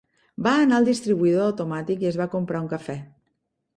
[0.45, 2.97] Va anar al distribuïdor automàtic i es va comprar un cafè.